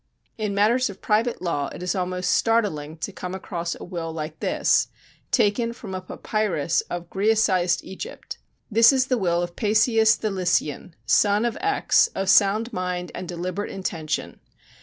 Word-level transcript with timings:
In 0.35 0.55
matters 0.55 0.89
of 0.89 0.99
private 0.99 1.43
law 1.43 1.67
it 1.67 1.83
is 1.83 1.93
almost 1.93 2.31
startling 2.31 2.97
to 2.97 3.11
come 3.11 3.35
across 3.35 3.75
a 3.79 3.83
will 3.83 4.11
like 4.11 4.39
this, 4.39 4.87
taken 5.29 5.73
from 5.73 5.93
a 5.93 6.01
papyrus 6.01 6.81
of 6.89 7.07
Græcised 7.11 7.83
Egypt: 7.83 8.39
"This 8.71 8.91
is 8.91 9.05
the 9.09 9.19
will 9.19 9.43
of 9.43 9.55
Peisias 9.55 10.15
the 10.17 10.31
Lycian, 10.31 10.95
son 11.05 11.45
of 11.45 11.55
X., 11.59 12.07
of 12.15 12.31
sound 12.31 12.73
mind 12.73 13.11
and 13.13 13.29
deliberate 13.29 13.69
intention. 13.69 14.39